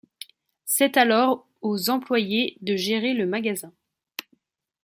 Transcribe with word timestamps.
C'est 0.65 0.97
alors 0.97 1.47
aux 1.61 1.91
employés 1.91 2.57
de 2.61 2.75
gérer 2.75 3.13
le 3.13 3.27
magasin. 3.27 3.71